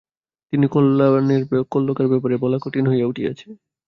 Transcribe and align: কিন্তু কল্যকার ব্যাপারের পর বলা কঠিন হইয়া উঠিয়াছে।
কিন্তু 0.53 0.67
কল্যকার 1.71 2.07
ব্যাপারের 2.11 2.37
পর 2.37 2.43
বলা 2.43 2.57
কঠিন 2.61 2.85
হইয়া 2.87 3.09
উঠিয়াছে। 3.11 3.47